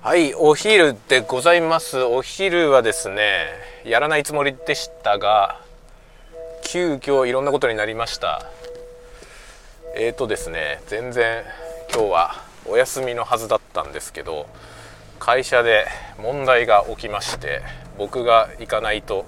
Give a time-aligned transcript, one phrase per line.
[0.00, 2.04] はいお昼でございます。
[2.04, 3.48] お昼はですね
[3.84, 5.60] やらないつもりでしたが
[6.62, 8.46] 急遽いろんなことになりました。
[9.96, 11.42] えーとですね全然
[11.92, 12.34] 今日は
[12.66, 14.46] お休みのはずだったんですけど
[15.18, 15.88] 会社で
[16.22, 17.62] 問題が起きまして
[17.98, 19.26] 僕が行かないと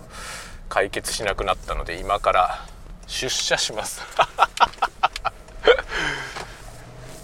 [0.68, 2.64] 解決しなくなったので今から
[3.08, 4.02] 出社します。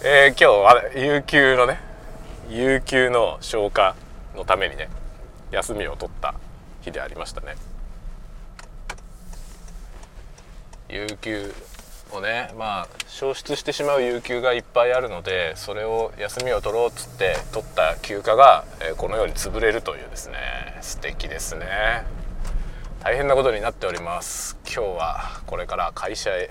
[0.03, 1.86] えー、今日は有給のね
[2.49, 3.95] 有給の消化
[4.35, 4.89] のためにね
[5.51, 6.33] 休みを取った
[6.81, 7.55] 日でありましたね。
[10.89, 11.53] 有給
[12.13, 20.37] をねまあ消失してしまう有給がいっぱいあるのでそれを休みを取ろうっつって取った休暇が、え、このように潰れるというですね
[20.81, 21.67] 素敵ですね。
[23.03, 24.57] 大変なことになっております。
[24.63, 26.49] 今日はこれから会社へ。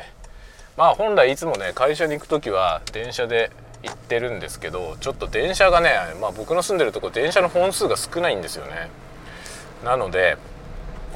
[0.76, 3.50] まあ本来いつもね会社に行く時は電車で
[3.86, 5.90] 行ってるんですけどちょっと電車がね、
[6.20, 8.90] まあ、僕の住んでるとこ電車の本数が少ないんですよね。
[9.84, 10.36] なので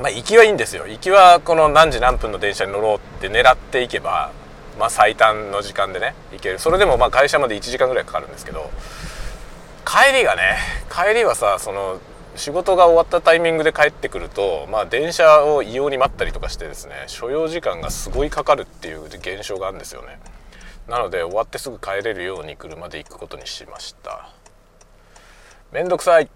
[0.00, 0.86] まあ行きはいいんですよ。
[0.86, 4.32] 行きはこの何時何分の電車に乗ろうって狙っていけば
[4.78, 6.58] まあ最短の時間でね行ける。
[6.58, 8.70] それでもまあ会社まで1時間ぐらいかかるんですけど
[9.84, 10.56] 帰りがね
[10.90, 12.00] 帰りはさその
[12.36, 20.18] 仕事が終わったタイミングで帰ってくると、まあ、電車を異様に待ったりとかしてですね所要時間がすごいかかるっていう現象があるんですよね。
[20.90, 24.28] なので終わってすぐ帰れるように車で行くことにしました。
[25.70, 26.28] めんどくさい。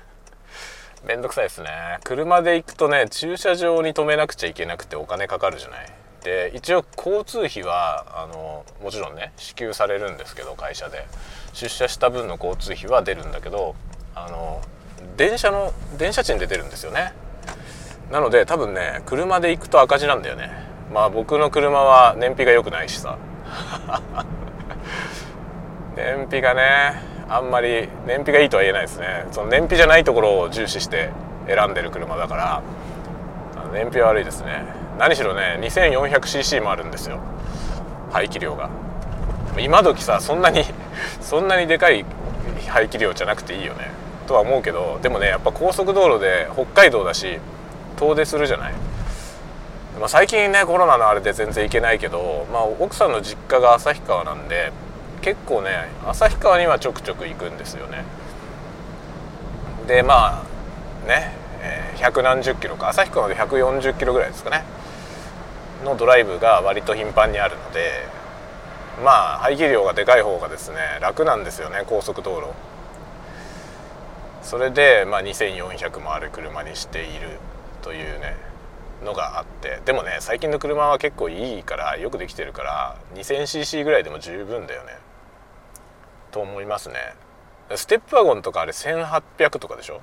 [1.04, 1.98] めんどくさいですね。
[2.04, 5.86] 車で行くとね駐車場に止めなくちゃいけなくてお金かかるじゃない。
[6.22, 11.06] で一応交通費はあのもちろんね支給されるんですけど会社で。
[11.54, 13.74] 出社した分の交通費は出るんだけど
[14.14, 14.60] あの
[15.16, 17.14] 電車の電車賃で出るんですよね。
[18.12, 20.50] なので多分ね車で行くと赤字なんだよね。
[20.92, 23.16] まあ僕の車は燃費が良くないしさ。
[25.96, 29.26] 燃費がねあんまり燃費がいいとは言えないですね。
[29.32, 31.10] その燃費じゃないところを重視して
[31.46, 32.62] 選んでる車だから。
[33.72, 34.64] 燃費は悪いですね。
[34.98, 37.18] 何しろね 2400cc もあるんですよ。
[38.10, 38.70] 排気量が。
[39.58, 40.64] 今時さそんなに
[41.20, 42.04] そんなにでかい
[42.68, 43.90] 排気量じゃなくていいよね。
[44.26, 47.38] とは思うけどでもねやっぱ高速道路で北海道だし
[47.96, 48.74] 遠出するじゃない、
[49.98, 54.72] まあ、最近ねコロナのあれで全然行けないけど、まあ、奥さんの実家が旭川なんで
[55.22, 58.04] 結構ね旭川にはちょくちょく行くんですよね。
[59.88, 64.64] でまあね、えー、百何十キロか旭川まで140キロぐらいですかね。
[65.84, 68.06] のドライブが割と頻繁にあるので
[69.02, 72.48] まあ排気量がでかい方がですね楽なんですよね高速道路。
[74.42, 77.40] それで、まあ、2400もある車にしている
[77.82, 78.36] というね。
[79.04, 84.98] のがあってでもね最近の車は結構いいからよくできてるから 2000cc ぐらいでも十分だよね。
[86.30, 86.94] と思いますね。
[87.74, 90.00] ステップワゴンとかあれ1800とかでしょ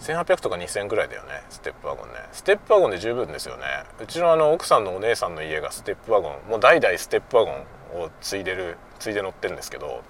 [0.00, 2.14] ？1800とか2000ぐらいだよねステップワゴンね。
[2.32, 3.64] ステップワゴンで十分ですよね。
[4.00, 10.02] うちのあの奥さんのお姉さんの家がステップワゴンもう代々ステップワゴンを継いでる継いで乗ってるんですけど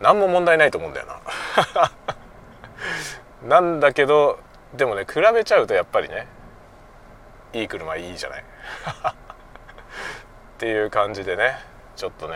[0.00, 1.20] 何も問題ないと思うんだよな。
[3.48, 4.38] なんだけど
[4.74, 6.26] でもね比べちゃうとやっぱりね
[7.52, 8.44] いい車いいじゃない？
[8.44, 8.44] っ
[10.58, 11.58] ていう感じでね
[11.96, 12.34] ちょっとね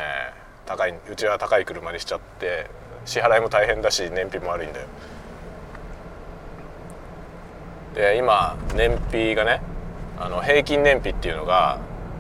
[0.67, 2.71] 高いうちは高い車にしちゃって
[3.05, 4.87] 支払いも大変だし燃費も悪いんだよ。
[7.95, 9.61] で今燃費がね
[10.19, 11.79] あの平均燃費っていうのが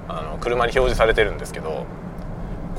[0.08, 1.86] あの車に表示されてるんですけど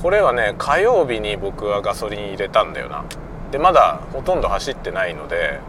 [0.01, 3.03] これはね火曜日に僕はガソリン入れたんだよな。
[3.51, 5.59] でまだほとんど走ってないので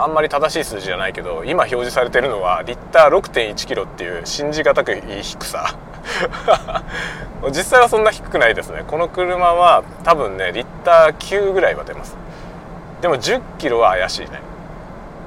[0.00, 5.74] あんまり正しい数字じゃないけど今表示されてるのはリッター6 1キロっていう信じがたくいい低さ。
[7.50, 8.84] 実際はそんな低くないですね。
[8.86, 12.16] この車は多分ねリッター9ぐらいは出ます。
[13.00, 14.40] でも1 0キロは怪しいね。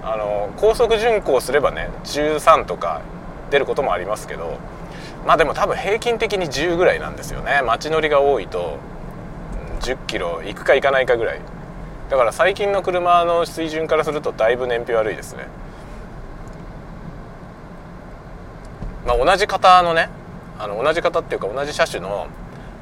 [0.03, 3.01] あの高速巡航すればね13とか
[3.49, 4.57] 出ることもありますけど
[5.27, 7.61] まあでも多分平均的に10ぐらいなんですよね。
[7.65, 8.77] 街乗りが多いと
[9.81, 11.41] 10キロ行くか行かないかぐらい。
[12.11, 15.47] だから最近の車の水準からするとだいぶ燃費悪いですね。
[19.07, 20.09] まあ同じ型のね
[20.59, 22.27] あの同じ型っていうか同じ車種の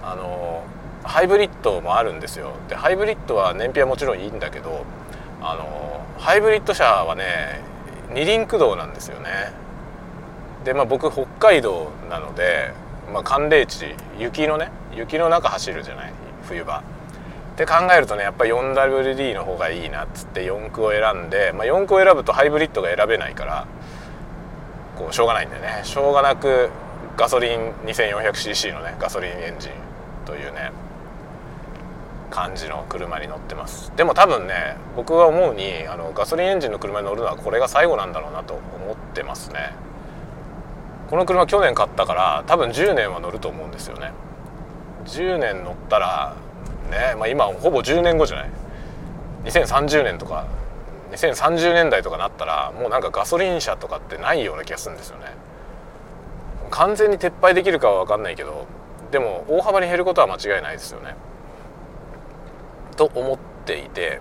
[0.01, 0.63] あの
[1.03, 2.53] ハイブリッドもあるんですよ。
[2.69, 4.83] でハイブリッドは燃費はもちろんいいんだけど
[5.43, 7.61] あのハイブリッド車はね
[8.11, 9.29] 二輪駆動なんですよね。
[10.65, 12.73] でまあ僕北海道なので、
[13.13, 16.13] まあ、寒冷地雪のね雪の中走るじゃない
[16.47, 16.81] 冬場。
[17.63, 23.67] って考えるとねやっぱ 4WD の方がいいなっつって4駆を選んで、まあ、4駆を選ぶとハイブリッドが選べないから
[24.95, 25.81] こうしょうがないんだよね。
[25.83, 26.69] しょうがなく
[27.17, 29.71] ガソリン 2400cc のねガソリンエンジン
[30.25, 30.71] というね
[32.29, 33.91] 感じの車に乗ってます。
[33.97, 39.73] でも多分ね僕が思うにあのガソリンエンジンの車に乗るのはこれが最後なんだろうなと思ってますね。
[41.09, 44.13] この車去年買ったから多分10年は乗ると思うんですよね。
[45.05, 46.35] 10年乗ったら
[46.89, 48.49] ね、まあ、今ほぼ10年後じゃない
[49.45, 50.45] ？2030年とか
[51.11, 55.25] 2030年代とかなったらもうなんかガソリン車とかってないような気がするんですよね。
[56.69, 58.67] 完全に撤廃できるかは分かんないけど
[59.11, 61.15] でも大幅に減ることは間違いないですよね。
[62.95, 64.19] と思っていて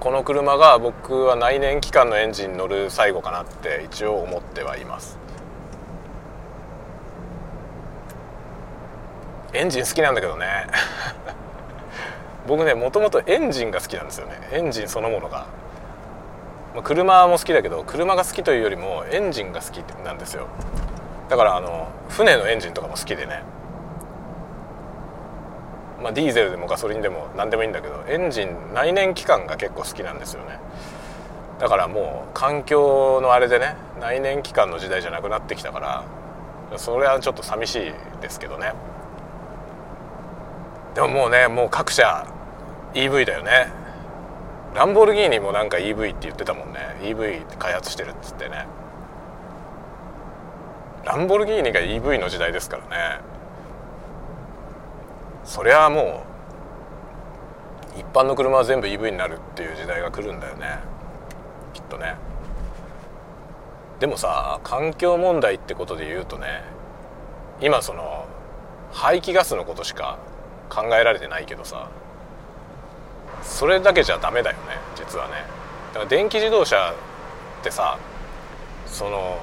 [0.00, 5.18] この車が僕は内燃機関のエンジンに乗る最後かなって一応思ってはいます。
[9.54, 10.66] エンジン好きなんだけどね。
[12.46, 14.48] 僕ねもともとエンジンが好きなんですよね。
[14.52, 15.46] エンジンそのものが、
[16.74, 20.48] まあ、車も好きだけど車が好きというよりもエンジンが好きなんですよ。
[21.28, 23.42] だからあの船のエンジンとかも好きでね。
[26.02, 30.58] まあディーゼルでもガソリンでも何でもいいんだけどエンジン内燃機関が結構好きなんですよね。
[31.60, 36.04] だからもう環境のあれでね内燃機関の時代じゃなくなってきたから
[36.76, 38.72] それはちょっと寂しいですけどね。
[40.94, 42.26] でももうねもう各社
[42.94, 43.72] EV だよね。
[44.74, 46.96] ランボルギーニもなんか EV って言ってたもんね。
[47.02, 48.66] EV 開発してるっつってね。
[51.04, 53.20] ランボルギーニが EV の時代ですからね。
[55.44, 56.24] そりゃも
[57.96, 60.78] う一般の車は全部 EV になるっていう時代が来るんだよね。
[61.72, 62.16] きっとね。
[64.00, 66.62] でもさ環境問題ってことで言うとね
[67.60, 68.26] 今その
[68.92, 70.18] 排気ガスのことしか
[70.68, 71.88] 考えられてないけどさ。
[73.42, 75.32] それだけじゃダメだよね実はね。
[75.92, 76.94] だから電気自動車
[77.60, 77.98] ってさ
[78.86, 79.38] その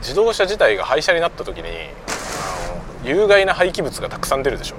[0.00, 4.76] 自動車自体が廃車になった時にあの有害な廃棄物がたくさん出るでしょ。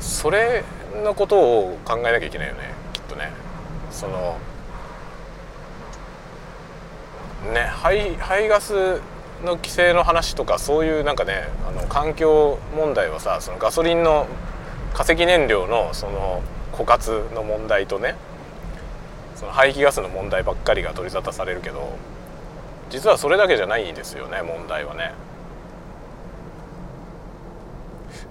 [0.00, 0.64] それ
[1.04, 3.30] のことを考えなきゃいけないよねきっとね。
[3.92, 4.36] その
[7.52, 9.00] ね排排ガス
[9.44, 14.26] の規制の話とかそういうなんかねあの環境問題はさそのガソリンの
[14.94, 16.42] 化石燃料のその
[16.72, 18.16] 枯渇の問題とね
[19.34, 21.96] その排気ガスの問題ばっかりが取り沙汰されるけど
[22.90, 25.12] 実はそれだけじゃないですよね問題はね。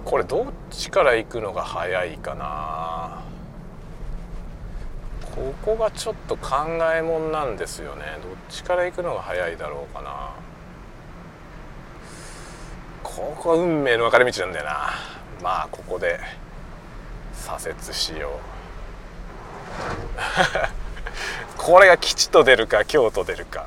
[0.04, 3.22] これどっちから行くのが早いかな。
[5.34, 8.04] ここがちょっと考えもんなんですよね。
[8.22, 10.30] どっちから行くのが早いだろうかな。
[13.20, 14.90] ここ運命の分かれ道なんだよな。
[15.42, 16.18] まあここで
[17.34, 18.32] 左折しよう。
[21.58, 23.66] これが吉と出るか京と出るか。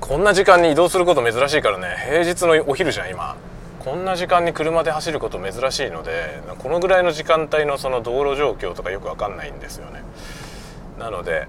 [0.00, 1.96] こんな時間に移動すること珍しいからね。
[2.08, 3.36] 平日のお昼じゃん今。
[3.80, 10.02] こんな時間に車で走ること珍しいのでこのぐらいの時間帯のその道路状況とかよく分かんないんですよね。
[10.98, 11.48] なので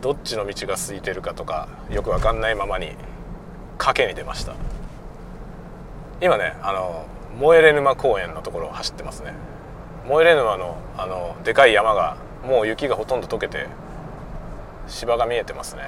[0.00, 2.96] どっちの道が空いてるかとかよく分かんないままに
[3.78, 4.54] 賭けに出ました。
[6.20, 7.06] 今ねあの
[7.38, 9.32] 燃えれ沼公園のところを走ってますね。
[10.06, 13.66] 燃えれ沼のあのでかい山がもう雪がほとんど溶けて
[14.88, 15.82] 芝が見えてますね。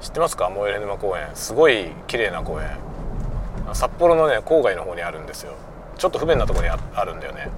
[0.00, 0.50] 知ってますか？
[0.50, 1.28] 燃えれ沼公園。
[1.34, 2.70] すごい綺麗な公園。
[3.72, 5.54] 札幌のね郊外の方にあるんですよ。
[5.96, 7.48] ちょっと不便なところにあるんだよね。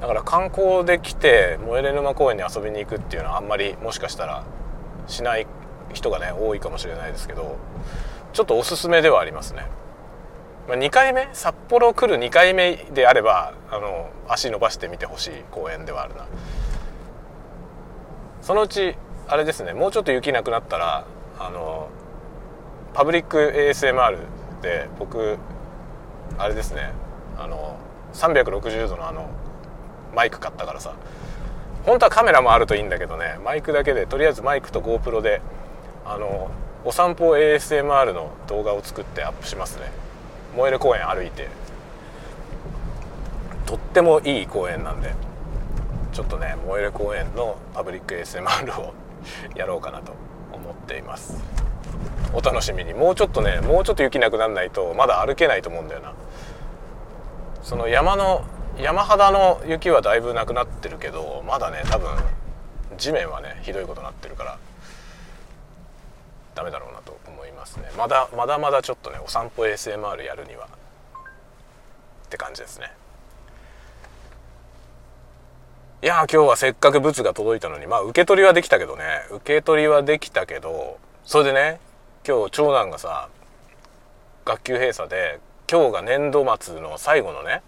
[0.00, 4.44] だから観光で来て燃えれ沼公園に遊びに行くっていうのはあんまりもしかしたら
[5.06, 5.46] しない
[5.92, 7.56] 人がね多いかもしれないですけど
[8.32, 9.66] ちょっとおすすめではありますね、
[10.68, 11.28] ま、2回目？
[11.32, 16.26] 札幌来る2回目であればあの足伸ばしてみてほしい公園ではあるな。
[18.42, 21.06] そのうちあれですねもうちょっと雪なくなったら
[21.38, 21.88] あの
[22.92, 24.18] パブリック ASMR
[24.60, 25.38] で僕
[26.38, 26.92] あれですね
[27.38, 27.76] あの
[28.12, 29.30] 360度のあの
[30.14, 30.94] マイク買ったからさ。
[31.84, 35.42] 本当はカメラもあるといいんだけどねマイクだけでとりあえずマイクと GoPro で
[36.04, 36.50] あの
[36.84, 39.90] お散歩 ASMR の動画を作ってアップしますね。
[40.56, 41.48] 燃える公園歩いて。
[43.66, 45.14] とってもいい公園なんで
[46.12, 48.92] ちょっとね燃える公園のパブリック ASMR を
[49.56, 50.12] やろうかなと
[50.52, 51.42] 思っています。
[52.34, 52.94] お楽しみに。
[52.94, 56.12] もうちょっとねもうちょっと雪なくならないとまだ歩けないと思うんだよな。
[57.62, 58.44] その山の
[58.78, 62.10] 山肌の雪はだいぶなくなってるけどまだね多分
[62.98, 64.58] 地面はねひどいことになってるから
[66.54, 67.90] ダメだろうなと思いますね。
[67.96, 72.92] まだまだまだちょっとねお散歩 ASMR やるにはって感じですね。
[76.02, 79.04] いや今日はせっかく物が届いたのにまあ受け取りはできたけどね。
[79.30, 81.80] 受け取りはできたけどそれでね
[82.26, 83.28] 今日長男がさ
[84.44, 87.62] 学級閉鎖で今日が年度末の最後のね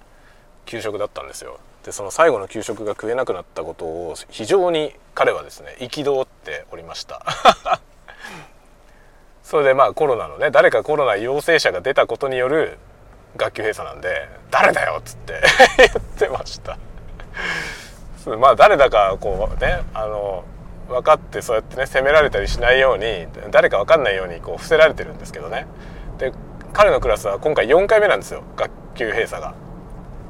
[0.67, 1.59] 給食だったんですよ。
[1.85, 7.25] でその最後の給食が食えなくなったことを非常に彼はですね憤っておりました。
[9.47, 12.79] それでまあコロナのね誰かコロナ陽性者が出たことによる
[13.37, 15.35] 学級閉鎖なんで「誰だよ!」っつって
[15.79, 16.77] 言ってました
[18.39, 20.43] まあ誰だかこうねあの
[20.89, 25.69] 分かってそうやってね責められたりしないように誰か分かんないようにこう伏せられてるんですけどね
[26.19, 26.33] で
[26.73, 29.55] 彼のクラスは今回4回目なんですよ学級閉鎖が。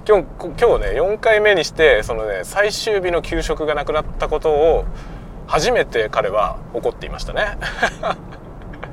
[0.06, 0.25] 今日
[0.62, 4.85] 今日ね4回目にしてそのね最終日の給食がなくなったことを
[5.46, 7.56] 初めて彼は怒っていましたね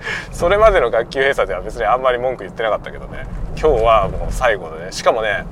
[0.32, 3.26] それまでの学級閉鎖では別にあんまり文句言ってなかったけどね。
[3.60, 5.46] 今日はもう最後でねしかもね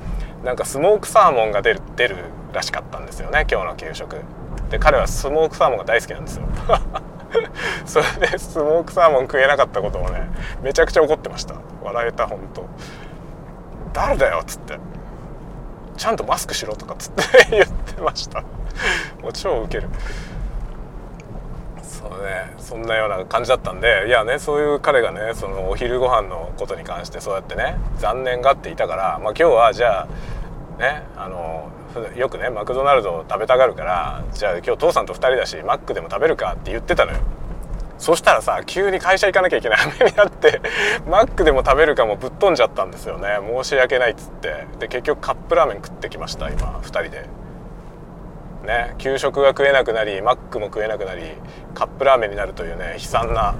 [0.43, 2.17] なんかスモークサーモンが出る出る
[2.53, 4.17] らしかったんですよね今日の給食。
[4.69, 6.43] で彼はスモークサーモンが大好きなんですよ。
[7.85, 10.29] それでスモークサーモン食えなかったことをね
[10.61, 11.55] めちゃくちゃ怒ってました。
[11.83, 12.65] 笑えた本当
[13.93, 14.77] 誰だよっつって
[15.97, 18.41] ちゃんとマスクしろとかっつって 言ってました。
[19.21, 19.89] もう超ウケる。
[22.01, 22.53] そうね。
[22.57, 30.07] そんなような感じだったんでいやねそういう彼がねそのお昼ご飯のことに関してそうやってね残念がっていたから、まあ、今日はじゃ
[30.77, 31.69] あねあの
[32.15, 37.19] よくねマクドナルド食べたがるからじゃあ今日父さんと2人だしマックでも食べるかって言ってたのよ。
[37.97, 40.59] そしたらさ急に会社行かなきゃいけない羽目になって
[41.07, 43.37] マックでも食べるかもぶっ飛んじゃったんですよね。
[43.61, 44.65] 申し訳ないっつって。
[44.79, 47.40] で結局カップラーメン食ってきました今2人で。
[48.65, 51.23] ね給食が食えなくなりマックも食えなくなり
[51.73, 53.55] カップラーメンになるというね悲惨な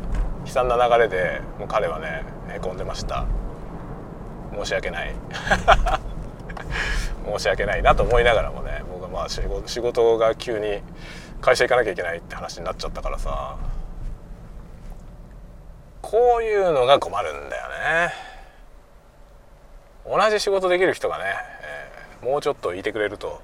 [0.46, 3.25] 悲惨な流れでもう彼はねへこんでました。
[4.53, 5.15] 申し訳ない。
[7.25, 10.81] 申し訳ないなと思いながらもね僕はまあ仕事が急に
[11.39, 13.55] 会社行かなきゃいけないって話になっちゃったからさ。
[16.01, 18.13] こういうのが困るんだよね。
[20.05, 21.24] 同じ仕事できる人がね、
[22.22, 23.41] えー、もうちょっといてくれると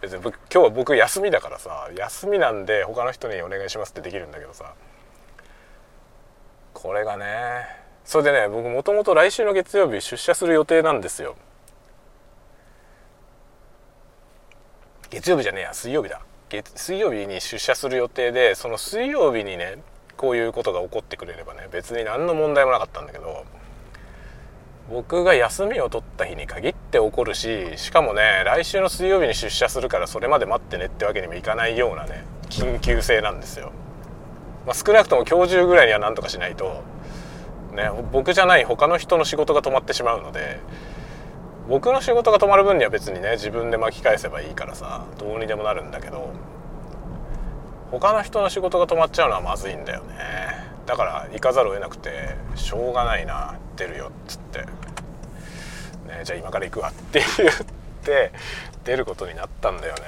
[0.00, 4.74] 別に今日は僕休みだからさ休みなんで他の人にお願いしますってできるんだけどさ。
[6.72, 7.66] これがね
[8.04, 11.36] それでね僕もともと来週の月曜日出社する予定なんですよ。
[15.10, 16.22] 月曜日じゃねえや水曜日だ。
[16.48, 19.78] 月水曜日に出社する予定でその水曜日にね
[20.16, 23.44] こういうことが起こってくれればね別に何の問題もなかったんだけど
[24.90, 33.70] 僕が休みを取った日に限って起こるししかもね来週の水曜日に出社するからそれまで待ってねってわけにもいかないようなね緊急性なんですよ、
[34.66, 36.82] まあ、少なくとも今日中ぐらいには何とかしないと
[37.72, 40.58] ね僕じゃない他の人の仕事が止まってしまうので
[41.68, 46.32] 僕の仕事が止まる分には別にね自分で巻き返せばいいからさどうにでもなるんだけど
[47.92, 54.66] 他の人の仕事が止まっちゃうのはまずいんだよねだから行かざるを得なくてしょうがないな出るよっつって、ね、
[56.24, 57.50] じゃあ今から行くわって言っ
[58.02, 58.32] て
[58.82, 60.00] 出ることになったんだよね。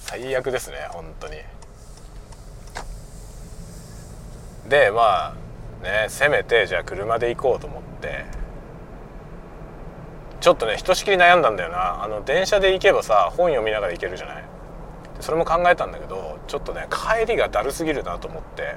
[0.00, 1.34] 最悪ですね本当に。
[4.68, 5.34] でまあ
[5.84, 8.24] ねせめてじゃあ車で行こうと思って。
[10.40, 12.02] ちょっとねひとしきり悩んだんだよな。
[12.02, 14.44] あの電車で行けばさ本読みながら行けるじゃない。
[15.20, 18.74] それも考えたんだけどちょっとね帰りがだるすぎるなと思って。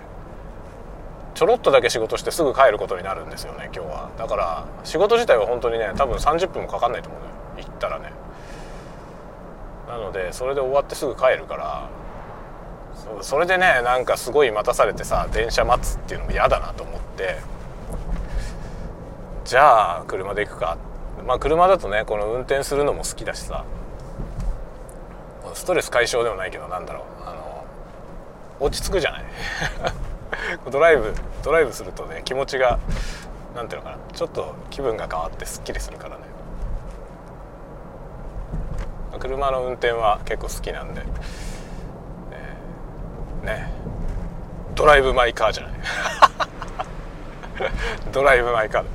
[1.37, 4.09] ちょろっとだけ仕事してすぐ帰ることになるんですよね今日は。
[4.17, 7.33] だから仕事自体は本当にね多分30分もかかんないと思うのよ。
[7.57, 8.11] 行ったらね。
[9.87, 11.89] なのでそれで終わってすぐ帰るから
[13.21, 17.37] それでねなんかすごい待たされてさ電車待つっていうのも嫌だなと思って
[19.45, 20.79] じゃあ車で行くか。
[21.23, 23.63] まあ車だとねこの運転するのも好きだしさ。
[25.53, 27.03] ストレス解消でもないけどなんだろう。
[27.27, 27.63] あの
[28.59, 29.25] 落ち着くじゃない。
[30.71, 31.13] ドライブ
[31.43, 32.79] ドライブするとね気持ちが
[33.55, 36.23] 何ていうのかなちょっと気分が変わってすっきりするからね。
[39.19, 41.01] 車の運転は結構好きなんで、
[42.31, 43.71] えー、ね。
[44.75, 45.71] ドライブマイカーじゃない。
[48.13, 48.83] ドライブマイカー。
[48.83, 48.87] ね。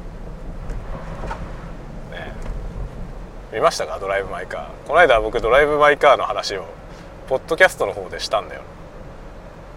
[3.52, 3.99] 見ましたか？
[3.99, 4.66] ドライブ・マイ・カー。
[4.87, 6.66] この間僕ドライブ・マイ・カーの話を
[7.28, 8.62] ポッドキャストの方でしたんだよ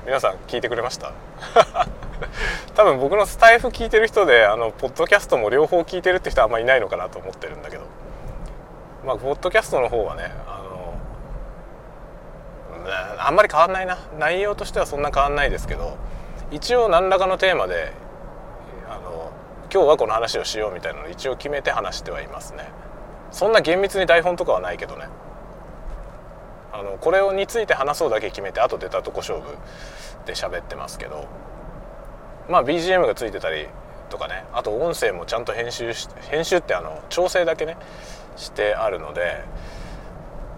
[0.06, 1.12] 皆さん聞いてくれました？
[2.76, 7.84] 多分僕のスタイフ聞いてる人であのポッドキャストも両方聞いてるって人はあんまりいないのかなと思ってるんだけど。
[9.06, 10.96] まあポッドキャストの方はねあの
[13.28, 13.98] あんまり変わんないな。
[14.18, 15.98] 内容としてはそんな変わんないですけど
[16.52, 17.92] 一応何らかのテーマで
[18.90, 19.32] あの
[19.74, 22.70] 今日はこの話をしようみたいなのを一応決めて話してはいますね。
[23.32, 25.08] そんな厳密に台本とかはないけどね。
[26.78, 29.58] あのこれをについて話そうだけ決めてあと出たとこ勝負
[30.26, 31.26] で喋ってますけど
[32.50, 33.68] まあ BGM がついてたり
[34.10, 37.78] とかねあと音声もちゃんと編集し編集ってあの調整だけね
[38.36, 39.44] してあるので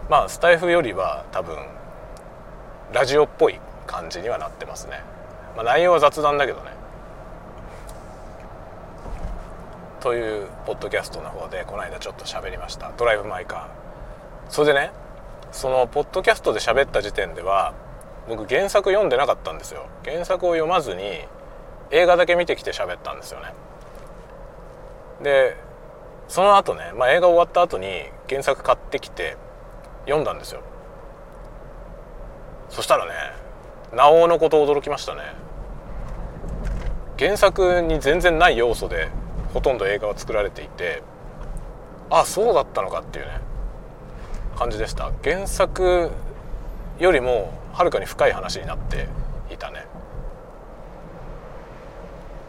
[0.09, 1.55] まあスタイフよりは多分
[2.93, 5.01] ラジオっぽい感じにはなってますね、
[5.55, 6.71] まあ、内容は雑談だけどね。
[9.99, 12.93] というポッドキャストの方でこの間ちょっと喋りました。
[12.97, 13.67] ドライブ・マイ・カー。
[14.49, 14.91] それでね
[15.51, 17.73] そのポッドキャストで喋った時点では
[18.27, 19.87] 僕原作読んでなかったんですよ。
[20.03, 21.21] 原作を読まずに
[21.91, 23.53] 映画だけ見てきて喋ったんですよね。
[25.21, 25.55] で
[26.27, 27.87] その後ね、まあ、映画終わった後に
[28.29, 29.37] 原作買ってきて
[30.05, 30.61] 読んだんですよ。
[32.69, 33.11] そしたらね
[33.93, 35.21] なおのこと驚きましたね。
[37.17, 39.09] 原作に全然ない要素で
[39.53, 41.01] ほとんど映画は作られていて
[42.09, 43.46] あそうだったのかっていうね。
[44.57, 45.11] 感じでした。
[45.23, 46.09] 原作
[46.99, 49.07] よりもはるかに深い話になって
[49.51, 49.85] いたね。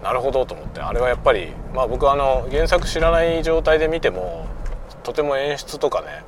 [0.02, 0.80] なるほどと思って。
[0.80, 4.46] あれはやっぱりまあ僕あの原作知らない状態で見ても
[5.02, 6.24] とても演出とかね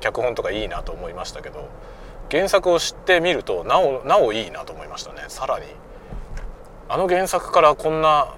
[0.00, 1.68] 脚本とかいいなと思いましたけど
[2.30, 5.24] 原作を知ってみるとなおなおいいなと思いましたね。
[5.28, 5.66] さらに。
[6.88, 8.34] あの原作からこんな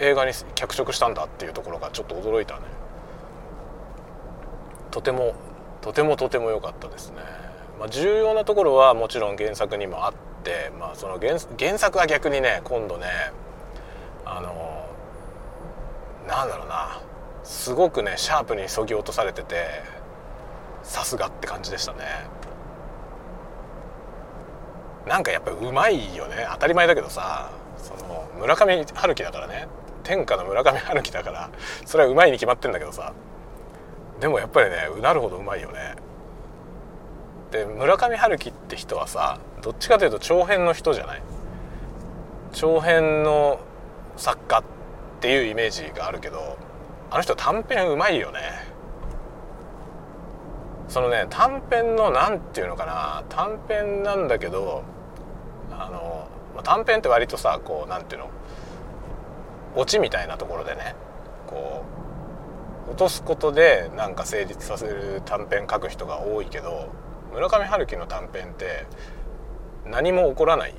[0.00, 2.62] 映画に脚色したんだっていうところがちょっと驚いたね。
[4.90, 5.34] とても
[5.82, 7.16] とてもとても良かったですね、
[7.78, 13.06] まあ、重要なところはもちろん原作にもあって、まあ、その原原作は逆にね今度ね
[14.24, 14.88] あの
[16.26, 17.00] なんだろうな
[17.42, 19.66] すごくねシャープにそぎ落とされてて
[20.84, 21.98] さすがって感じでしたね。
[25.06, 26.46] なんかやっぱうまいよね。
[26.52, 29.68] 当たり前だけどさその村上春樹だからね。
[30.04, 31.50] 天下の村上春樹だから
[31.84, 33.12] それはうまいに決まってんだけどさ。
[34.22, 35.96] でもやっぱりねうなるほどうまいよね。
[37.50, 41.22] で村上春樹って人はさどっちかというと長編の人じゃない？
[42.52, 43.58] 長編の
[44.16, 44.62] 作家っ
[45.20, 46.56] ていうイメージがあるけど
[47.10, 48.38] あの人短編うまいよね。
[50.86, 54.84] そのね短編の何て言うのかな短編なんだけど
[55.72, 56.28] あの
[56.62, 58.30] 短編って割とさこう何て言うの？
[59.74, 60.94] オチみたいなところでね
[61.48, 62.01] こう
[62.88, 66.90] 落とすことでなんか成立させる短編書く人が多いけど
[67.32, 68.86] 村上春樹の短編って
[69.86, 70.74] 何も起こらない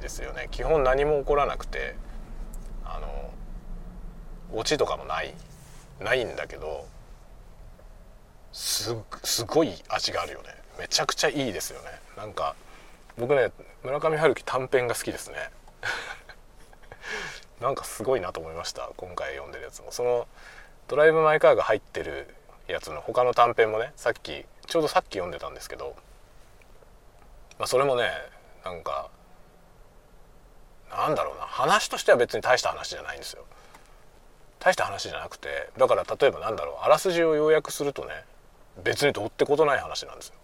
[0.00, 0.48] ですよね。
[0.50, 1.96] 基本何も起こらなくて
[2.84, 3.32] あの
[4.52, 5.34] オチとかもない
[6.00, 6.86] ないんだけど
[8.52, 8.94] す
[9.44, 10.48] ごい味があるよね。
[10.78, 11.88] めちゃくちゃいいですよね。
[12.16, 12.54] なんか
[13.18, 13.50] 僕ね
[13.82, 15.50] 村上春樹短編が好きですね。
[17.60, 19.90] なんかすごいなと思いました今回読んでるやつも。
[19.90, 20.28] その
[20.88, 22.34] 「ドライブ・マイ・カー」が入ってる
[22.66, 25.96] やつの他の短編もねさっきちょうどさっき読んでたんですけど、
[27.58, 28.10] まあ、それもね
[28.64, 29.08] なんか
[30.90, 33.44] なんだろうな話としては別に大した話じゃないんですよ。
[34.58, 38.24] 大した話じゃなくてだから例えばなんだろうあらすじを要約するとね
[38.82, 40.34] 別にどうってことない話なんですよ。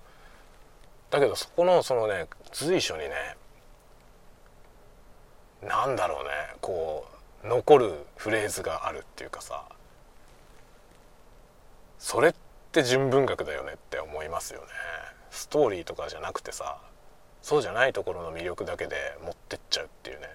[1.11, 3.37] だけどそこのそのね随所にね
[5.63, 6.31] なんだろうね
[6.61, 7.07] こ
[7.45, 9.65] う残るフレーズがあるっていうかさ
[12.05, 12.35] それっ
[12.71, 14.67] て純文学だよねって思いますよね。
[15.31, 16.77] ストーリーとかじゃなくてさ
[17.41, 20.29] そうじゃないところの魅力だけで持ってっちゃうっていうね。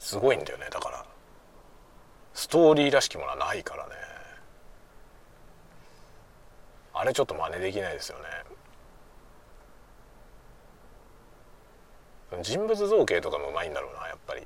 [0.00, 1.06] すごいんだよねだから。
[2.34, 3.92] ストーリーらしきものはないからね。
[6.92, 8.24] あれちょっと真似できないですよね。
[12.42, 14.42] 人物造形とかもうまいんだろうなやっぱり。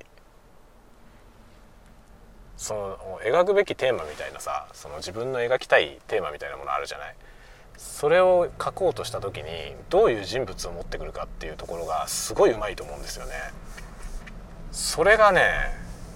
[2.57, 7.15] その描くべきテーマみたいなさその自分の描きたいテーマみたいなものあるじゃない？
[7.77, 9.43] それを書こうとした時に
[9.89, 13.31] どういう人物を持ってくるかっていうところがすごいうまいと思うんですよね。
[14.71, 15.41] それがね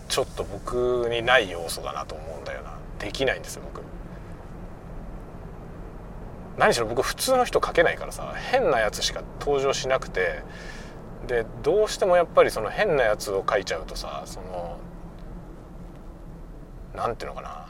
[0.10, 2.73] ちょっと僕にない要素だなと思うんだよな。
[2.97, 3.84] できないんですよ僕。
[6.58, 10.41] 何しろ僕普通の人書けないからさ変なやつしか登場しなくて。
[11.27, 14.80] でどうしてもやっぱりその変なやつを書いちゃうとさその
[16.95, 17.67] なんていうのかな。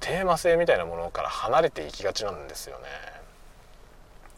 [0.00, 2.84] テーマ性みたいなものから離れていきがちなんですよね。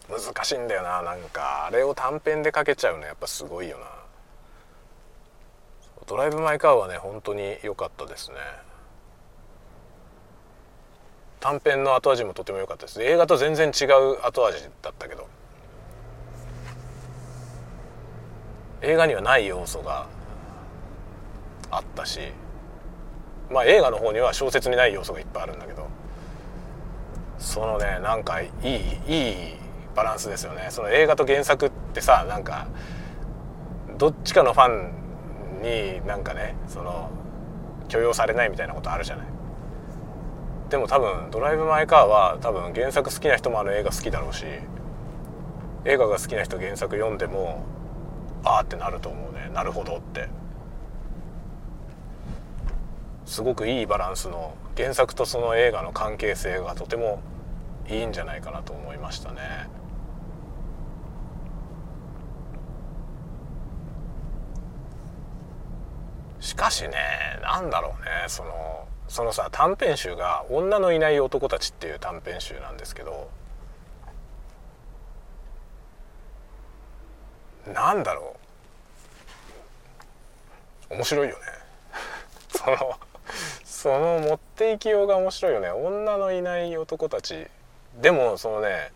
[0.09, 1.67] 難しいんだよななんか。
[1.67, 3.87] あれを短編で書けちゃうのやっぱすごいよな。
[6.07, 8.37] ドライブ・マイ・カーはね本当に良かったですね。
[11.41, 13.03] 短編の後味もとても良かったです。
[13.03, 15.29] 映画と全然違う後味だったけど。
[18.81, 20.07] 映画にはない要素が
[21.71, 22.33] あったし。
[23.51, 25.87] まあ映画の方には小説にない要素がいっぱいあるんだけど
[27.39, 28.69] そのねなんかいい
[29.07, 29.35] いい
[29.95, 30.69] バランスですよね。
[30.71, 32.69] その映画と原作ってさなんか
[33.97, 34.93] どっちかのファン
[35.63, 37.11] になんかねその
[37.89, 39.27] 許容されないみたいなことあるじゃない。
[40.69, 44.45] でも多分「ドライブ・マイ・カー」は多分原作好きな人もあの映画好きだろうし
[45.85, 47.65] 映画が好きな人原作読んでも
[48.45, 49.51] ああってなると思うね。
[49.55, 50.29] なるほどって。
[53.29, 57.21] すごくいいバランスの原作とその映画の関係性がとても
[57.87, 59.69] いいんじゃないかなと思いましたね。
[66.41, 66.95] しかしね
[67.43, 73.29] なんだろうねそのそのさ短編集が「女のいない男たち」っていう短編集なんですけど
[77.67, 78.37] なんだろ
[80.91, 81.43] う面白いよね
[82.49, 82.99] その
[83.79, 85.71] その持っていきようが面白いよね。
[85.71, 87.47] 女のいない男たち。
[88.03, 88.91] でもそのね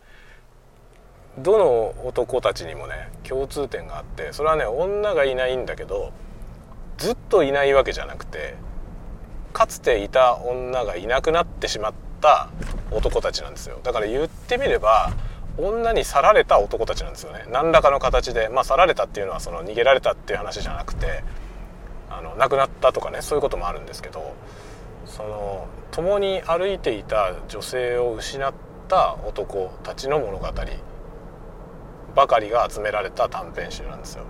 [1.38, 6.12] どの男たちにもね共通点があってそれはね女がいないんだけど
[6.98, 8.56] ずっといないわけじゃなくて
[9.52, 12.50] かつていた女がいなくなってしまった
[12.90, 13.78] 男たちなんですよ。
[13.84, 15.12] だから言ってみれば
[15.58, 17.44] 女に去られた男たちなんですよね。
[17.52, 18.48] 何らかの形で。
[18.48, 21.22] まあ去られたっていうのはその逃げられたっていう話じゃなくて
[22.10, 24.34] あの亡くなったとかねそういうこともあるんですけど
[25.14, 28.52] その共に歩いていた女性を失っ
[28.88, 30.48] た男たちの物語
[32.14, 34.24] ばかりが集められた短編集なんですよ。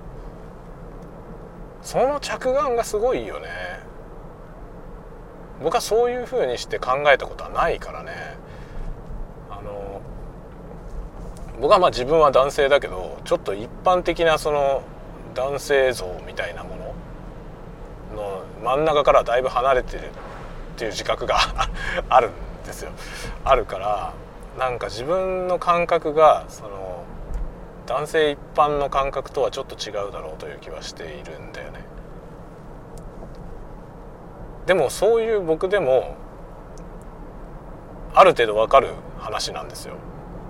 [1.82, 3.48] その着眼がすごいよね
[5.62, 8.12] 僕はそういうふうにして考えたことはないからね
[9.50, 10.00] あの
[11.60, 14.82] 僕はまあ自分は男性だけどちょっと一般的なその
[15.34, 16.94] 男性像みたいなもの
[18.16, 20.10] の真ん中からだいぶ離れてる
[20.72, 21.36] っていう自覚が
[22.08, 22.32] あるん
[22.66, 22.90] ですよ。
[23.44, 24.12] あるから
[24.58, 27.04] なんか自分の感覚がその
[27.86, 31.84] 男性一般の感覚とはちょっと違うだろうという気はしているんだよね。
[34.66, 36.14] でもそういう僕でも
[38.14, 39.94] ある程度わかる話なんですよ。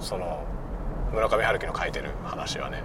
[0.00, 0.42] その
[1.12, 2.82] 村上春樹の書いてる話はね。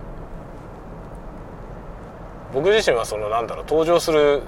[2.53, 4.41] 僕自身はそのなんだろう登場する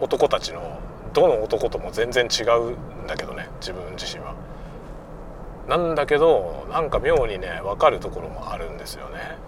[0.00, 0.78] 男たちの
[1.14, 4.34] どの男とも全然違うんだけどね自分自身は。
[5.68, 9.38] なんだけどなんか妙にね分かるところもあるんですよね。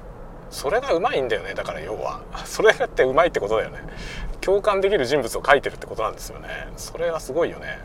[0.48, 2.22] それがうまいんだよねだから要は。
[2.44, 3.80] それってうまいってことだよね。
[4.40, 6.48] 共感できる人物を描いてるってことなんですよね。
[6.76, 7.80] それはすごいよね。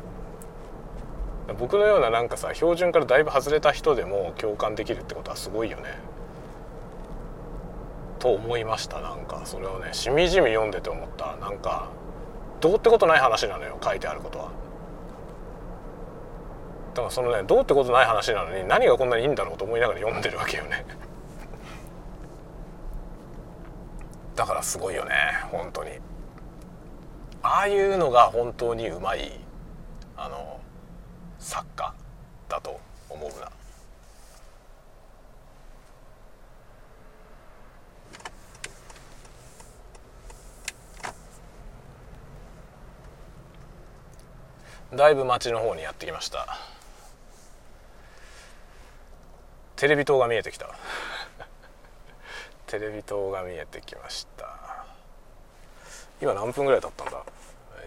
[1.60, 5.98] 僕のようななんかさ標準からだいぶ外れた人でも共感できるってことはすごいよね。
[8.20, 9.42] と思いましたなんか。
[9.46, 11.36] それをねしみじみ読んでて思った。
[11.38, 11.90] なんか
[12.62, 14.52] どうってことない話なのよ書いてあることは。
[16.94, 20.86] だからそのねどうってことない話なのに何がこんなにいいんだろうと思いながら読んでるわけよね。
[24.36, 25.16] だからすごいよね
[25.52, 26.00] 本当に。
[27.44, 29.40] ああいうのが本当にうまい
[30.16, 30.60] あの
[31.40, 31.92] 作家
[32.48, 33.52] だと思うな
[44.94, 46.58] だいぶ街の方にやってきました。
[49.78, 50.68] テレビ塔が見えてきた。
[52.68, 54.86] テレビ塔が見えてきました。
[56.22, 57.24] 今何分ぐらい経ったんだ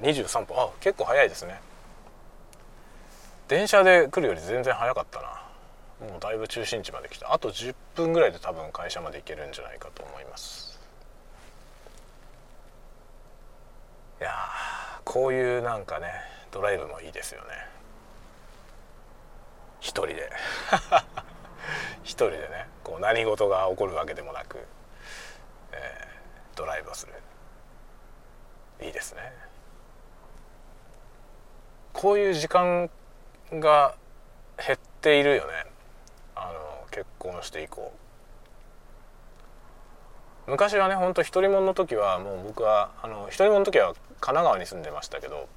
[0.00, 0.56] ？23分。
[0.56, 1.60] あ結構早いですね。
[3.48, 6.08] 電車で来るより全然早かったな。
[6.08, 7.32] もうだいぶ中心地まで来た。
[7.34, 10.80] あと10分ぐらいで多分会社まで行けるんじゃないかと思います。
[14.20, 14.32] いや
[15.04, 17.48] こういうなんかねドライブもいいですよね。
[19.80, 20.30] 一人で。
[22.04, 22.68] 一人でね。
[22.84, 24.64] こう何事が起こるわけでもなく、
[25.72, 27.12] えー、ドライブをする。
[28.80, 29.32] いいですね。
[31.92, 32.88] こういう時間
[33.54, 33.96] が
[34.64, 35.66] 減っているよね。
[36.36, 37.92] あの結婚して以降。
[40.46, 45.48] 昔はねほんと独り者の時はもう僕はあの独り者の時は神奈川に住んでましたけど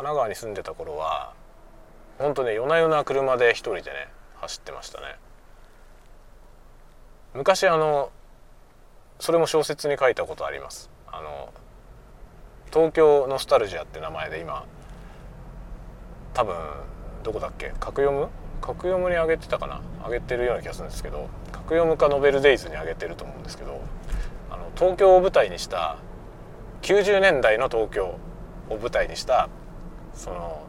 [0.00, 1.34] 神奈川に住んでた頃は
[2.18, 5.16] 本当ね夜な夜な車で一人でね走ってましたね。
[7.34, 8.10] 昔あの
[9.18, 10.88] それも小説に書いたことあります。
[11.06, 11.52] あの
[12.72, 14.64] 東京ノスタルジアって名前で今
[16.32, 16.56] 多分
[17.22, 17.74] どこだっけ？
[17.78, 18.28] 格読む？
[18.62, 19.82] 格読むに上げてたかな？
[20.06, 23.82] 上げてるような気がするんですけど格読むかノベルデイズに上げてると思うんですけど
[24.50, 25.98] あの東京を舞台にした
[26.80, 28.18] 90年代の東京
[28.70, 29.50] を舞台にした
[30.20, 30.66] その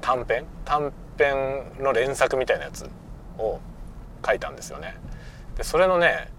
[0.00, 2.88] 短編短編の連作みたいなやつ
[3.36, 3.58] を
[4.24, 4.94] 書いたんですよね。
[5.56, 6.30] でそれのね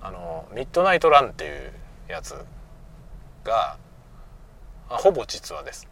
[0.00, 1.72] あのミッドナイトランっていう
[2.08, 2.34] やつ
[3.44, 3.76] が
[4.88, 5.86] ほぼ実話です。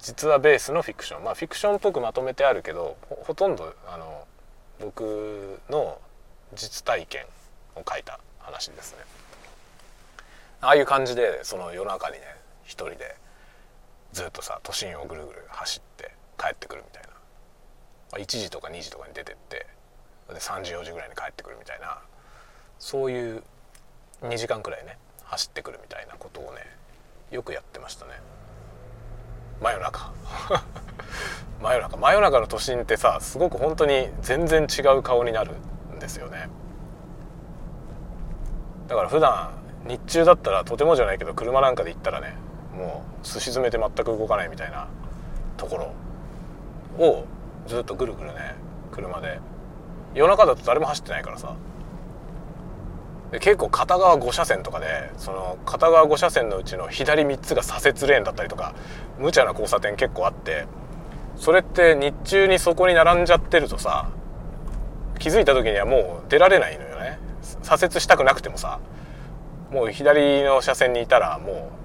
[0.00, 1.22] 実話ベースのフィクション。
[1.22, 4.26] まあフィクションっぽくまとめてあるけどほとんどあの
[4.80, 6.00] 僕の
[6.56, 7.22] 実体験
[7.76, 9.04] を書いた話ですね。
[10.62, 12.22] ああいう感じでその夜中にね
[12.64, 13.14] 一人で
[14.12, 17.08] ずっとさ都心をぐるぐる走って帰ってくるみたいな。
[18.18, 19.66] 1時とか2時とかに出てって
[20.28, 21.98] で3時4時ぐらいに帰ってくるみたいな。
[22.78, 23.42] そういう
[24.22, 26.60] 2時間くらいね走ってくるみたいなことをね
[27.30, 28.12] よくやってましたね。
[29.60, 30.12] 真夜中。
[31.60, 31.96] 真夜中。
[31.96, 35.54] 真夜中の都心ってさすごく本当に全然違う顔になる
[35.94, 36.48] んですよね。
[38.86, 39.50] だから普段
[39.86, 42.34] 日中だったらとてもじゃないけど車なんかで行ったらね
[42.78, 44.88] もうすし詰めて全く動かないみたいな
[45.56, 45.92] とこ
[46.98, 47.24] ろを
[47.66, 48.54] ずっとぐるぐるね
[48.92, 49.40] 車で。
[50.14, 51.54] 夜中だと誰も走ってないからさ。
[53.30, 58.74] で結構片側5車線とかでその片側5車線のうちの左3つが左折レーンだったりとか
[59.18, 60.66] 無茶な交差点結構あって
[61.36, 64.08] それって日中にそこに並んじゃってるとさ
[65.18, 67.18] 気づいた時にはもう出られないのよね。
[67.62, 68.80] 左折したくなくてもさ
[69.70, 71.77] もう左の車線にいたらもう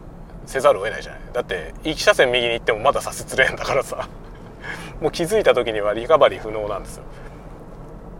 [0.45, 1.21] せざるを得ないじゃない。
[1.33, 4.07] だって1車線右に行ってもまだ左折レーンだからさ。
[5.01, 7.03] もう気づいた時にはリカバリー不能なんですよ。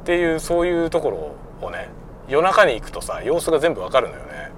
[0.03, 1.89] っていうそういうところをね
[2.27, 4.51] 夜中に行くとさ様子が全部わかるのよね。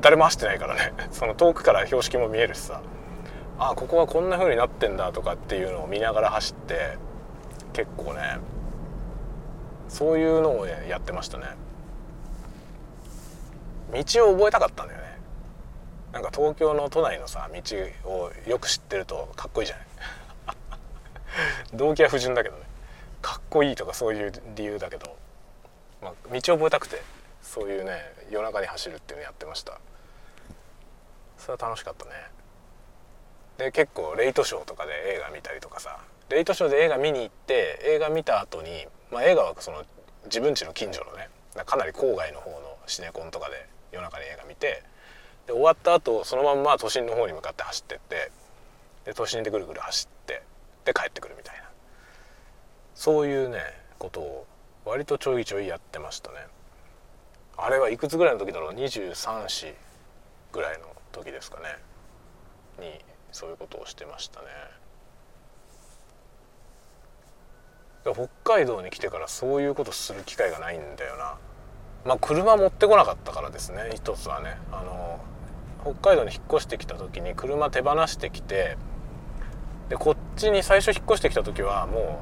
[0.00, 0.92] 誰も走ってないからね。
[1.10, 2.80] その遠くから標識も見えるしさ。
[3.60, 6.96] あここはこんな風になってんだとかっていうのを見ながら走って
[7.72, 8.38] 結構ね
[9.88, 11.44] そういうのを、ね、やってましたね。
[13.92, 15.07] 道を覚えたかったんだよね。
[16.18, 19.86] なんか東京の都内のさ道をよく知ってるとかっこいいじゃない？
[21.78, 22.62] 動機は不純だけどね。
[23.22, 25.16] かっこいいとかそういう理由だけど
[26.00, 27.00] まあ、道を覚えたくて
[27.40, 29.78] そういうね夜中に走るっていうのやってました。
[31.38, 32.10] それは楽しかったね。
[33.58, 36.00] で結構レイトショーとかで映画見たりとかさ
[36.30, 39.84] レイトショーで映画見に行って映画見た後にまあ映画はその
[40.24, 41.28] 自分家の近所のね
[41.64, 44.82] かなり郊外の方のシネコンとかで夜中に映画見て
[45.48, 48.30] で終わった後そのまんま都心の方に向かって走ってって
[49.06, 50.42] で都心でぐるぐる走って
[50.84, 51.62] で帰ってくるみたいな。
[52.94, 53.60] そういうね
[53.98, 54.46] ことを
[54.84, 56.36] 割とちょいちょいやってましたね。
[57.56, 59.14] あれはいくつぐらいの時だろう？23
[59.48, 59.74] 歳
[60.52, 61.78] ぐらいの時ですかね。
[62.78, 63.00] に
[63.32, 64.46] そういうことをしてましたね。
[68.04, 71.38] 北海道に来てからそういうことする機会がないんだよな。
[72.04, 73.92] まあ車持ってこなかったからですね。
[73.94, 74.58] 一つはね。
[74.70, 75.20] あの
[75.82, 78.76] 北海道に引っ越してきた時に車手放してきて
[79.88, 82.20] でこっちに最初引っ越してきた時はも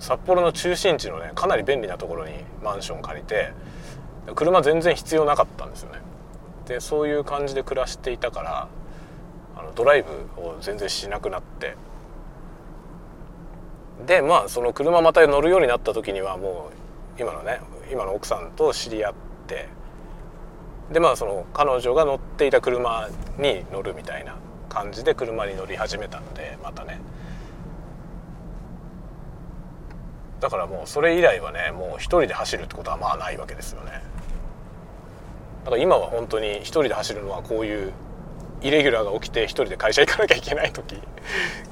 [0.00, 3.52] う札幌の中心地のねかなり便利なところにマンション借りて
[4.34, 5.98] 車全然必要なかったんですよね。
[6.66, 8.68] でそういう感じで暮らしていたから
[9.56, 11.76] あのドライブを全然しなくなって。
[14.06, 16.70] でまあその車また乗るようになった時にはも
[17.18, 17.60] う今のね
[17.92, 19.14] 今の奥さんと知り合っ
[19.46, 19.68] て
[20.92, 24.36] でまあその彼女が乗っていた車に乗るみたいな
[24.68, 27.00] 感じで車に乗り始めたのでまたね。
[30.40, 34.02] だからもうそれ以来はねもう一人で走るってことはまあないわけですよね。
[35.64, 37.92] だから今は本当に一人で走るのはこういう
[38.60, 40.96] イレギュラーが起きて一人で会社行かなきゃいけない時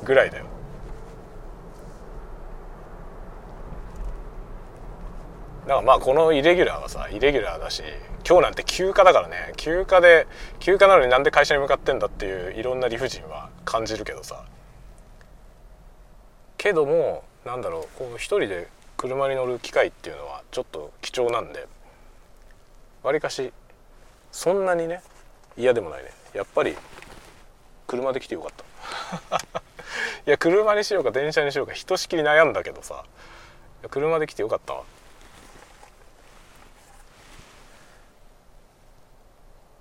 [0.05, 0.47] ぐらいだよ。
[5.63, 7.83] だからまあこのイレギュラーはさイレギュラーだし
[8.29, 9.53] 今日なんて休暇だからね。
[9.57, 10.27] 休暇で
[10.59, 14.45] 休暇なのになんで会社に向かってんだっていういろんな理不尽は感じるけどさ。
[16.57, 21.67] けどもなんだろうこう一人で車に乗る機会っていうのはちょっと貴重なんで。
[23.03, 23.53] わりかし
[24.31, 25.03] そんなにね
[25.57, 26.11] 嫌でもないね。
[26.35, 26.77] やっぱり
[27.87, 28.51] 車で来てよかっ
[29.31, 29.37] た。
[30.27, 33.05] いや車にしようか電車にしようかひとしきり悩んだけどさ。
[33.91, 34.83] 車で来てよかったわ。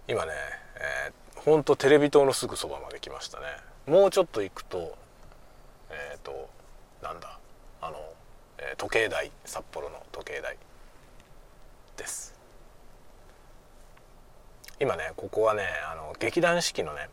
[0.08, 0.32] 今ね、
[0.76, 3.46] えー、ほんとテレビ塔のすぐそばまで来ましたね。
[3.88, 4.98] もうちょっと行くと
[5.90, 6.50] えっ、ー、と
[7.02, 7.40] なんだ
[7.82, 7.98] あの、
[8.58, 10.58] えー、時計台札幌の時計台
[11.98, 12.34] です。
[14.80, 17.10] 今ねここはねあの劇団四季のね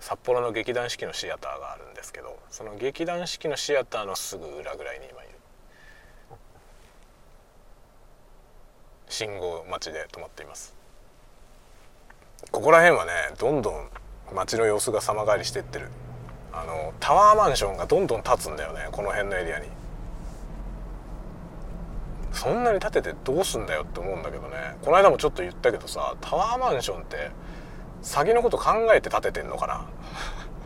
[0.00, 5.38] 札幌の劇団四季のシアターがあるんですけどその劇団四季のシアターのすぐ裏ぐらいに今いる。
[9.08, 10.77] 信号待ちで止まっています。
[12.50, 13.88] ここら辺はねどんどん
[14.34, 15.88] 街の様子が様変わりしてってる。
[16.52, 19.68] あのタワーマンションがどんどん建つんだよねこの辺のエリアに。
[22.32, 24.76] そんなに建ててどうすんだよって思うんだけどね。
[24.82, 27.30] この間もちょっと言ったけどさタワーマンションって
[28.02, 29.86] 先のこと考えて建ててんのかな？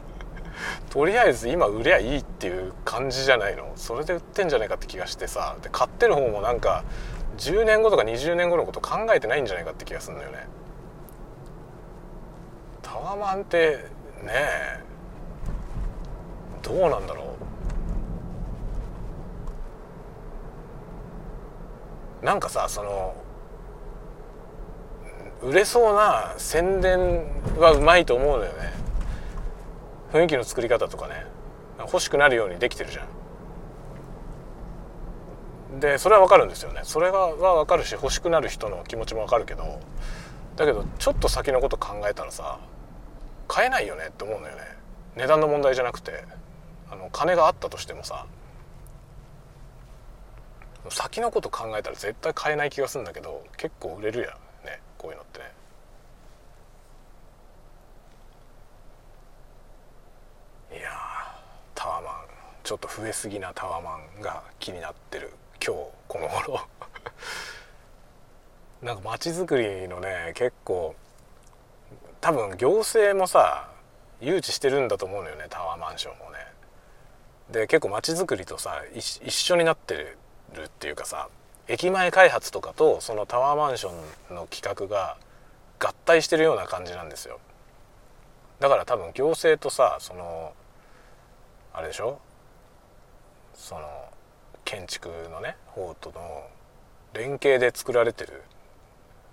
[0.91, 3.73] とりあえず今売りゃいいっていう感じじゃないの？
[3.77, 6.85] それで売ってんじゃないかって気がしてさで買ってる方もなんか
[7.39, 10.47] 10年後とか20年後のこと考えてないんじゃないかって気がするんだよね。
[12.93, 13.87] タワマンって
[14.23, 14.81] ねえ
[16.61, 17.37] どうなんだろ
[22.23, 22.25] う。
[22.25, 23.15] なんかさその
[25.43, 27.25] 売れそうな宣伝
[27.59, 28.75] はうまいと思うのよね。
[30.13, 31.25] 雰囲気の作り方とかね。
[31.79, 33.07] 欲しくなるようにできてるじゃ
[35.77, 35.81] ん。
[35.81, 36.83] でそれは分かるんですよね。
[36.85, 39.81] それは分かるし欲しくなる人の気持ちも分かるけど。
[40.57, 42.61] だけどちょっと先のこと考えたらさ
[43.49, 44.63] 買えないよねって思うのよね。
[45.17, 46.25] 値段の問題じゃなくて。
[46.93, 48.27] あの金があったとしてもさ。
[50.91, 54.81] 先のこと考えたら絶対買えない気がするんだけど結構売れるやんね。
[54.99, 55.53] こういうのってね。
[60.79, 60.91] いや
[61.75, 62.13] タワマン。
[62.63, 65.33] ちょっと増えすぎなタワマンが気になってる。
[65.65, 66.61] 今日この頃。
[68.83, 70.95] なんか街づくりのね結構
[72.23, 73.69] 多分行政もさ
[74.21, 76.39] 誘致してるんだと思うのよねタワーマンションもね。
[77.51, 80.17] で結構街づくりとさ一緒になって
[80.55, 81.29] るっていうかさ
[81.69, 83.91] 駅前開発とかとそのタワーマンショ
[84.31, 85.19] ンの企画が
[85.79, 87.41] 合体してるような感じなんですよ。
[88.61, 90.53] だから多分行政とさその
[91.75, 92.21] あれでしょ？
[93.55, 93.83] その
[94.65, 96.47] 建築のね方との
[97.15, 98.45] 連携で作られてる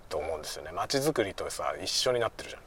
[0.08, 2.62] と思うんですよね街づくりとさ一緒になってるじゃん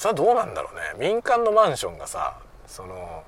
[0.00, 1.10] さあどうなんだろうね。
[1.10, 3.22] 民間のマンションがさその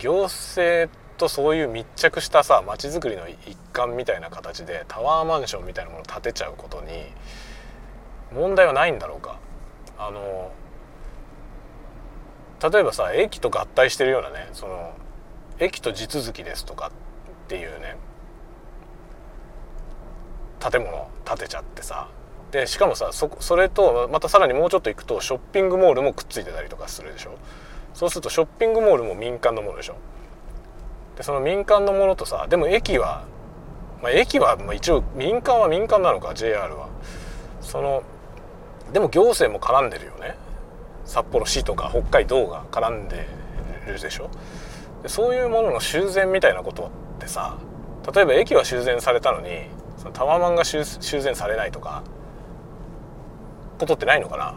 [0.00, 7.04] 行政とそういう密着したさ街づくりの一環みたいな形でタワーマンションみたいなものを建てちゃうことに
[8.34, 9.38] 問題はないんだろうか。
[9.96, 10.50] あの
[12.68, 14.92] 例えばさ駅と合体してるようなねその
[15.60, 16.90] 駅と地続きですとかっ
[17.46, 17.96] ていうね
[20.58, 22.08] 建物建てちゃってさ
[22.54, 27.32] でしかもさそそれとまたさらにもうちょっと行くとショッピングモールもくっついてたりとかするでしょ？
[27.94, 29.96] そうするとショッピングモールも民間のものでしょ？
[31.16, 33.24] でその民間のものとさでも駅は、
[34.00, 36.88] まあ、駅は、ま、一応民間は民間なのか JR は。
[37.60, 38.04] その
[38.92, 40.36] でも行政も絡んでるよね。
[41.04, 43.26] 札幌市とか北海道が絡んで
[43.88, 44.30] るでしょ？
[45.02, 47.58] でそういうものの修繕みたいなことってさ
[48.14, 49.48] 例えば駅は修繕されたのに
[49.98, 52.04] そのタワマンが修繕されないとか
[53.78, 54.54] ことってないのかな。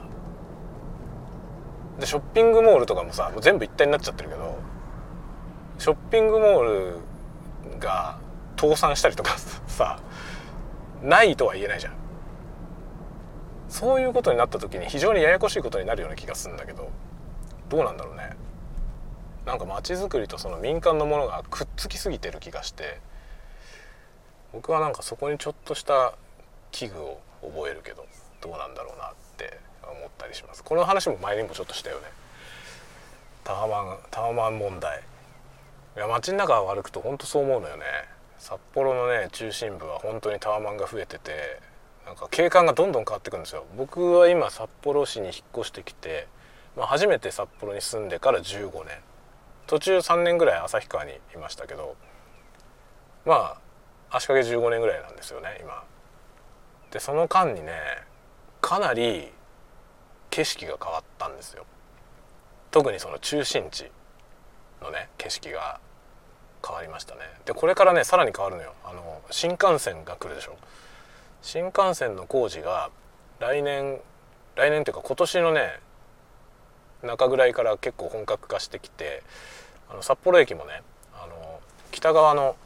[1.99, 4.57] でショッピングモールとかもさもう全部一体になっちゃってるけど
[5.79, 8.19] ショッピングモールが
[8.59, 9.35] 倒産したりとか
[9.67, 9.99] さ
[11.01, 11.93] ないとは言えないじゃん。
[13.69, 16.89] そういうことになった時に非常にややこしいことになるような気がするんだけど
[17.67, 18.35] どうなんだろうね。
[19.45, 22.99] なんか街づくりとその民間のものがくっつきすぎてる気がして
[24.51, 26.13] 僕はなんかそこにちょっとした
[26.71, 28.06] 危惧を覚えるけど。
[28.47, 30.63] どうなんだろうなって思ったりします。
[30.63, 32.03] この話も前にもちょっとしたよね。
[33.43, 35.03] タワマンタワマン問題。
[35.97, 37.83] いや街の中を歩くと本当そう思うのよね。
[38.39, 41.59] 札幌のね中心部は本当にタワマンが増えてて
[42.05, 43.65] なんか景観がどんどん変わってくるんですよ。
[43.75, 46.27] 僕は今札幌市に引っ越してきて、
[46.77, 48.97] まあ、初めて札幌に住んでから15年。
[49.65, 51.97] 途中3年ぐらい旭川にいましたけど
[53.25, 53.59] ま
[54.09, 55.83] あ足掛け15年ぐらいなんですよね今。
[56.91, 57.73] でその間にね
[58.67, 59.31] かなり
[60.29, 61.65] 景色が変わったんですよ。
[62.69, 63.89] 特にその中心地
[64.81, 65.79] のね景色が
[66.61, 67.21] 変わりましたね。
[67.45, 68.73] でこれからねさらに変わるのよ。
[68.83, 70.57] あの新幹線が来るでしょ。
[71.41, 72.89] 新幹線の工事が
[73.39, 74.01] 来年
[74.57, 75.79] 来年っていうか今年のね
[77.03, 79.23] 中ぐらいから結構本格化してきて
[79.89, 80.81] あの札幌駅もね
[81.13, 81.61] あの
[81.91, 82.57] 北側の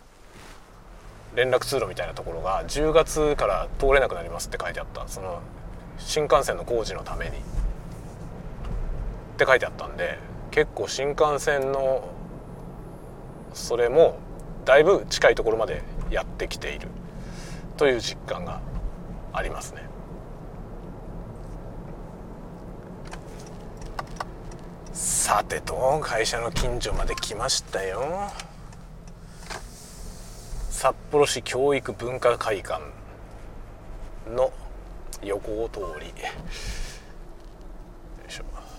[1.35, 5.07] 連絡通路みたいなところが10月から通れなくなりますって書いてあった。
[5.07, 5.39] その
[6.05, 7.37] 新幹線の工事のために。
[7.37, 7.37] っ
[9.37, 10.19] て書いてあったんで
[10.51, 12.09] 結構新幹線の
[13.53, 14.19] それも
[14.65, 16.89] だいぶ近いところまでやってきている。
[17.77, 18.61] という実感が
[19.33, 19.81] ありますね。
[24.93, 28.29] さてと会社の近所まで来ましたよ。
[30.69, 32.81] 札幌市教育文化会館
[34.27, 34.51] の
[35.23, 36.13] 横通り。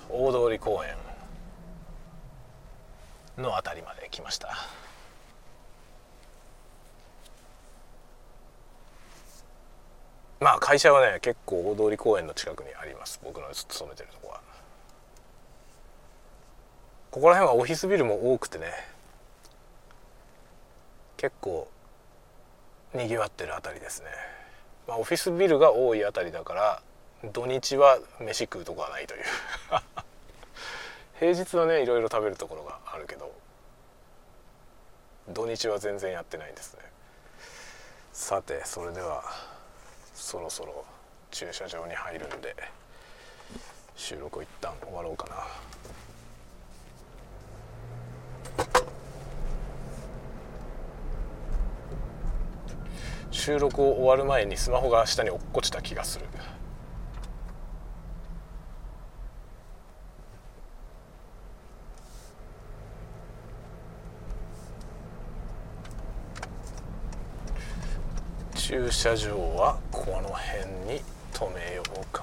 [0.08, 0.96] 大通公園。
[3.38, 4.56] の辺りまで来ました。
[10.40, 13.20] まあ会社はね結構大通公園の近くにあります。
[13.24, 14.40] 僕の勤めてるとこは。
[17.10, 18.72] ここら辺はオフィスビルも多くてね
[21.16, 21.68] 結構
[22.94, 24.08] にぎわってる辺りですね。
[24.86, 26.82] まあ、オフィスビルが多いあたりだから
[27.32, 29.22] 土日は飯食うとこはないという。
[31.20, 33.32] 平日はねいろいろ食べるところがあるけど
[35.28, 36.80] 土日は全然やってないんですね。
[38.12, 39.22] さてそれでは
[40.14, 40.84] そろそろ
[41.30, 42.54] 駐車場に入るんで
[43.94, 45.41] 収録を一旦終わろうかな。
[53.44, 56.26] 収録を終わる前にスマホが下に落っこちた気がする。
[68.54, 72.21] 駐車場はこの辺に止めようか。